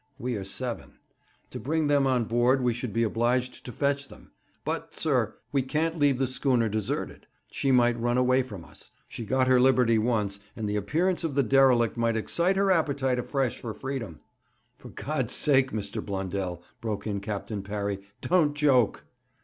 We 0.17 0.35
are 0.35 0.43
seven. 0.43 0.97
To 1.51 1.59
bring 1.59 1.85
them 1.85 2.07
on 2.07 2.25
board 2.25 2.63
we 2.63 2.73
should 2.73 2.91
be 2.91 3.03
obliged 3.03 3.63
to 3.63 3.71
fetch 3.71 4.07
them. 4.07 4.31
But, 4.65 4.95
sir, 4.95 5.35
we 5.51 5.61
can't 5.61 5.99
leave 5.99 6.17
the 6.17 6.25
schooner 6.25 6.67
deserted. 6.67 7.27
She 7.51 7.71
might 7.71 7.99
run 7.99 8.17
away 8.17 8.41
from 8.41 8.65
us. 8.65 8.89
She 9.07 9.25
got 9.27 9.45
her 9.47 9.59
liberty 9.59 9.99
once, 9.99 10.39
and 10.55 10.67
the 10.67 10.75
appearance 10.75 11.23
of 11.23 11.35
the 11.35 11.43
derelict 11.43 11.97
might 11.97 12.17
excite 12.17 12.55
her 12.55 12.71
appetite 12.71 13.19
afresh 13.19 13.59
for 13.59 13.75
freedom.' 13.75 14.21
'For 14.79 14.89
God's 14.89 15.33
sake, 15.33 15.69
Mr. 15.71 16.03
Blundell,' 16.03 16.63
broke 16.81 17.05
in 17.05 17.19
Captain 17.19 17.61
Parry, 17.61 17.99
'don't 18.23 18.55
joke!' 18.55 19.05